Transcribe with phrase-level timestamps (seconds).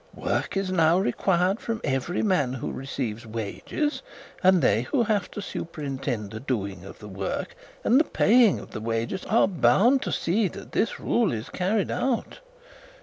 [0.15, 4.01] Work is now required from every man who receives wages;
[4.41, 8.81] and they who have superintended the doing of the work, and the paying of the
[8.81, 12.39] wages, are bound to see that this rule is carried out.